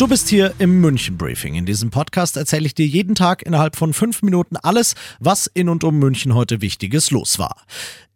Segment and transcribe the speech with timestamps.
[0.00, 1.56] Du bist hier im München Briefing.
[1.56, 5.68] In diesem Podcast erzähle ich dir jeden Tag innerhalb von fünf Minuten alles, was in
[5.68, 7.66] und um München heute Wichtiges los war.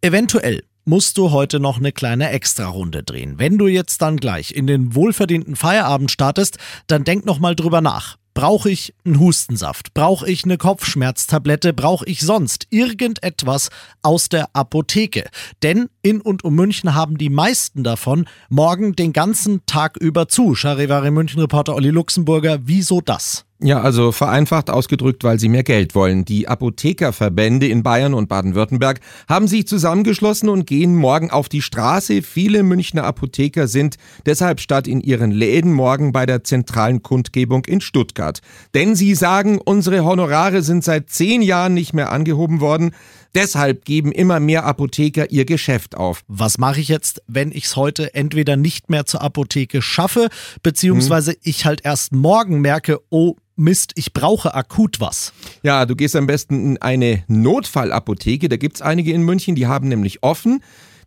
[0.00, 3.38] Eventuell musst du heute noch eine kleine Extra-Runde drehen.
[3.38, 6.56] Wenn du jetzt dann gleich in den wohlverdienten Feierabend startest,
[6.86, 8.16] dann denk noch mal drüber nach.
[8.34, 9.94] Brauche ich einen Hustensaft?
[9.94, 11.72] Brauche ich eine Kopfschmerztablette?
[11.72, 13.70] Brauche ich sonst irgendetwas
[14.02, 15.28] aus der Apotheke?
[15.62, 20.56] Denn in und um München haben die meisten davon morgen den ganzen Tag über zu.
[20.56, 23.46] Charivari München-Reporter Olli Luxemburger, wieso das?
[23.64, 26.26] Ja, also vereinfacht ausgedrückt, weil sie mehr Geld wollen.
[26.26, 32.20] Die Apothekerverbände in Bayern und Baden-Württemberg haben sich zusammengeschlossen und gehen morgen auf die Straße.
[32.20, 37.80] Viele Münchner Apotheker sind deshalb statt in ihren Läden morgen bei der zentralen Kundgebung in
[37.80, 38.40] Stuttgart.
[38.74, 42.90] Denn sie sagen, unsere Honorare sind seit zehn Jahren nicht mehr angehoben worden.
[43.34, 46.22] Deshalb geben immer mehr Apotheker ihr Geschäft auf.
[46.28, 50.28] Was mache ich jetzt, wenn ich es heute entweder nicht mehr zur Apotheke schaffe,
[50.62, 51.38] beziehungsweise hm.
[51.42, 55.32] ich halt erst morgen merke, oh, Mist, ich brauche akut was.
[55.62, 58.48] Ja, du gehst am besten in eine Notfallapotheke.
[58.48, 60.62] Da gibt es einige in München, die haben nämlich offen.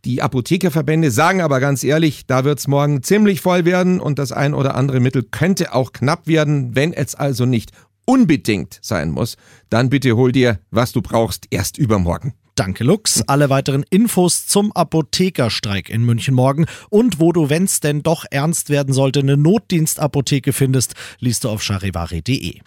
[0.05, 4.31] Die Apothekerverbände sagen aber ganz ehrlich, da wird es morgen ziemlich voll werden und das
[4.31, 6.75] ein oder andere Mittel könnte auch knapp werden.
[6.75, 7.71] Wenn es also nicht
[8.05, 9.35] unbedingt sein muss,
[9.69, 12.33] dann bitte hol dir, was du brauchst, erst übermorgen.
[12.58, 13.22] Danke, Lux.
[13.27, 18.72] Alle weiteren Infos zum Apothekerstreik in München morgen und wo du, wenn's denn doch ernst
[18.72, 22.61] werden sollte, eine Notdienstapotheke findest, liest du auf charivari.de.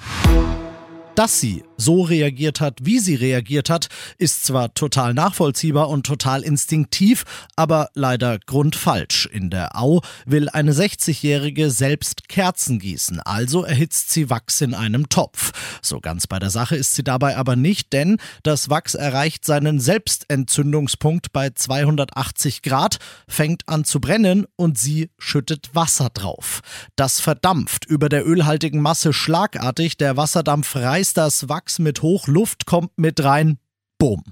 [1.16, 6.42] Dass sie so reagiert hat, wie sie reagiert hat, ist zwar total nachvollziehbar und total
[6.42, 7.24] instinktiv,
[7.56, 9.26] aber leider grundfalsch.
[9.26, 15.08] In der Au will eine 60-Jährige selbst Kerzen gießen, also erhitzt sie Wachs in einem
[15.08, 15.52] Topf.
[15.82, 19.80] So ganz bei der Sache ist sie dabei aber nicht, denn das Wachs erreicht seinen
[19.80, 26.60] Selbstentzündungspunkt bei 280 Grad, fängt an zu brennen und sie schüttet Wasser drauf.
[26.96, 32.66] Das verdampft über der ölhaltigen Masse schlagartig, der Wasserdampf reißt das Wachs Wachs mit Hochluft
[32.66, 33.58] kommt mit rein.
[33.96, 34.24] Bumm.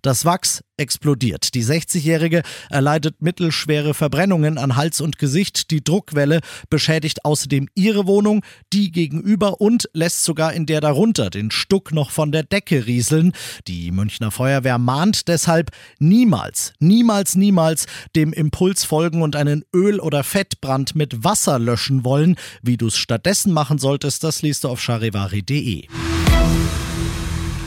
[0.00, 1.54] Das Wachs explodiert.
[1.54, 5.70] Die 60-Jährige erleidet mittelschwere Verbrennungen an Hals und Gesicht.
[5.70, 6.40] Die Druckwelle
[6.70, 12.10] beschädigt außerdem ihre Wohnung, die gegenüber und lässt sogar in der darunter den Stuck noch
[12.10, 13.32] von der Decke rieseln.
[13.66, 20.24] Die Münchner Feuerwehr mahnt deshalb niemals, niemals, niemals dem Impuls folgen und einen Öl- oder
[20.24, 22.36] Fettbrand mit Wasser löschen wollen.
[22.62, 25.86] Wie du es stattdessen machen solltest, das liest du auf charivari.de.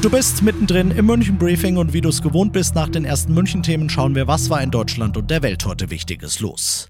[0.02, 3.36] Du bist mittendrin im München Briefing und wie du es gewohnt bist, nach den ersten
[3.36, 6.90] München-Themen schauen wir, was war in Deutschland und der Welt heute Wichtiges los.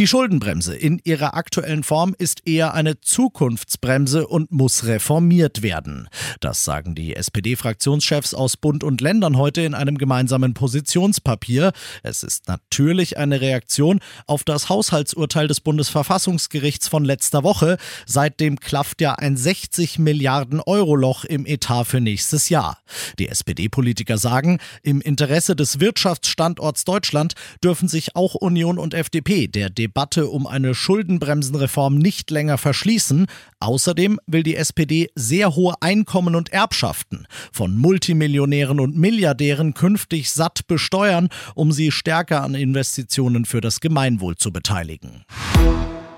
[0.00, 6.08] Die Schuldenbremse in ihrer aktuellen Form ist eher eine Zukunftsbremse und muss reformiert werden.
[6.40, 11.72] Das sagen die SPD-Fraktionschefs aus Bund und Ländern heute in einem gemeinsamen Positionspapier.
[12.02, 17.76] Es ist natürlich eine Reaktion auf das Haushaltsurteil des Bundesverfassungsgerichts von letzter Woche.
[18.06, 22.78] Seitdem klafft ja ein 60 Milliarden Euro Loch im Etat für nächstes Jahr.
[23.18, 29.68] Die SPD-Politiker sagen, im Interesse des Wirtschaftsstandorts Deutschland dürfen sich auch Union und FDP der
[29.68, 33.26] Debatte Debatte um eine Schuldenbremsenreform nicht länger verschließen.
[33.58, 40.68] Außerdem will die SPD sehr hohe Einkommen und Erbschaften von Multimillionären und Milliardären künftig satt
[40.68, 45.24] besteuern, um sie stärker an Investitionen für das Gemeinwohl zu beteiligen.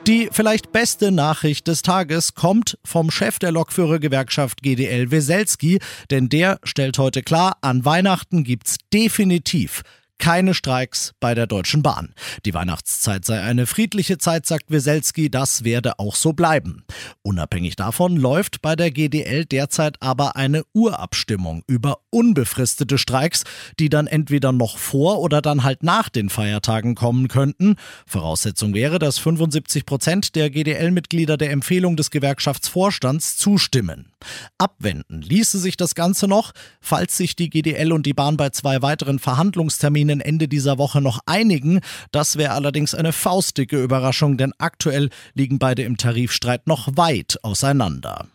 [0.07, 5.79] Die vielleicht beste Nachricht des Tages kommt vom Chef der Lokführergewerkschaft GDL Weselski,
[6.11, 9.83] denn der stellt heute klar, an Weihnachten gibt's definitiv
[10.23, 12.15] keine Streiks bei der Deutschen Bahn.
[12.47, 16.85] Die Weihnachtszeit sei eine friedliche Zeit, sagt Weselski, das werde auch so bleiben.
[17.23, 23.43] Unabhängig davon läuft bei der GDL derzeit aber eine Urabstimmung über unbefristete Streiks,
[23.81, 27.75] die dann entweder noch vor oder dann halt nach den Feiertagen kommen könnten.
[28.07, 34.13] Voraussetzung wäre, dass 75 Prozent der GDL-Mitglieder der Empfehlung des Gewerkschaftsvorstands zustimmen.
[34.57, 38.83] Abwenden ließe sich das Ganze noch, falls sich die GDL und die Bahn bei zwei
[38.83, 41.81] weiteren Verhandlungsterminen Ihnen Ende dieser Woche noch einigen.
[42.13, 48.27] Das wäre allerdings eine faustdicke Überraschung, denn aktuell liegen beide im Tarifstreit noch weit auseinander.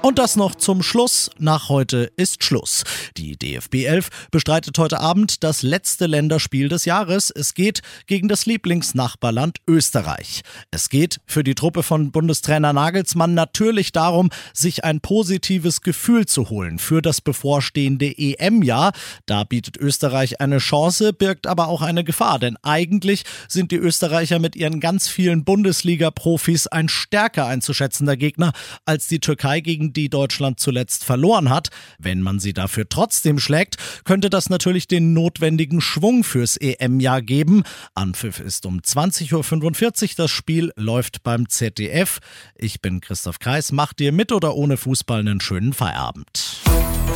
[0.00, 1.28] Und das noch zum Schluss.
[1.38, 2.84] Nach heute ist Schluss.
[3.16, 7.30] Die DFB 11 bestreitet heute Abend das letzte Länderspiel des Jahres.
[7.30, 10.42] Es geht gegen das Lieblingsnachbarland Österreich.
[10.70, 16.48] Es geht für die Truppe von Bundestrainer Nagelsmann natürlich darum, sich ein positives Gefühl zu
[16.48, 18.92] holen für das bevorstehende EM-Jahr.
[19.26, 24.38] Da bietet Österreich eine Chance, birgt aber auch eine Gefahr, denn eigentlich sind die Österreicher
[24.38, 28.52] mit ihren ganz vielen Bundesliga-Profis ein stärker einzuschätzender Gegner
[28.84, 31.70] als die Türkei gegen die Deutschland zuletzt verloren hat.
[31.98, 37.62] Wenn man sie dafür trotzdem schlägt, könnte das natürlich den notwendigen Schwung fürs EM-Jahr geben.
[37.94, 40.08] Anpfiff ist um 20.45 Uhr.
[40.16, 42.18] Das Spiel läuft beim ZDF.
[42.54, 43.72] Ich bin Christoph Kreis.
[43.72, 46.60] Macht dir mit oder ohne Fußball einen schönen Feierabend.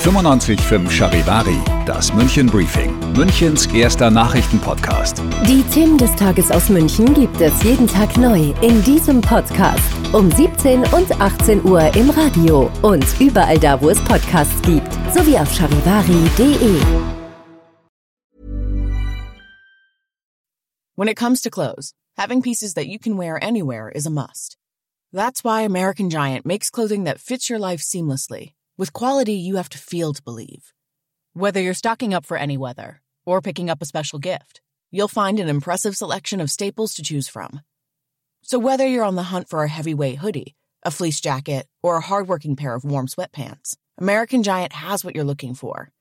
[0.00, 5.22] 95.5 Charivari, das München Briefing, Münchens erster Nachrichtenpodcast.
[5.46, 10.30] Die Themen des Tages aus München gibt es jeden Tag neu in diesem Podcast um
[10.30, 15.52] 17 und 18 Uhr im Radio und überall da, wo es Podcasts gibt, sowie auf
[15.52, 16.80] charivari.de.
[20.96, 24.56] When it comes to clothes, having pieces that you can wear anywhere is a must.
[25.12, 29.68] That's why American Giant makes clothing that fits your life seamlessly with quality you have
[29.70, 30.72] to feel to believe.
[31.34, 34.60] Whether you're stocking up for any weather or picking up a special gift,
[34.90, 37.60] you'll find an impressive selection of staples to choose from.
[38.42, 42.02] So whether you're on the hunt for a heavyweight hoodie, a fleece jacket, or a
[42.02, 45.92] hardworking pair of warm sweatpants, American Giant has what you're looking for.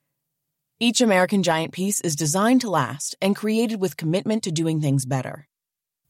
[0.79, 5.05] Each American Giant piece is designed to last and created with commitment to doing things
[5.05, 5.47] better.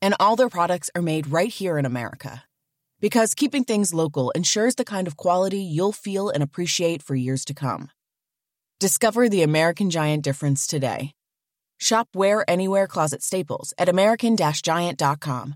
[0.02, 2.44] And all their products are made right here in America.
[3.02, 7.44] Because keeping things local ensures the kind of quality you'll feel and appreciate for years
[7.46, 7.90] to come.
[8.80, 11.12] Discover the American Giant difference today.
[11.80, 15.56] Shop Wear Anywhere Closet Staples at American Giant.com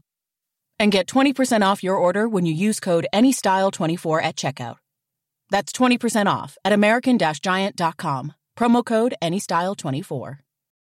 [0.79, 4.77] and get 20% off your order when you use code ANYSTYLE24 at checkout.
[5.51, 8.33] That's 20% off at American Giant.com.
[8.57, 10.44] Promo code ANYSTYLE24.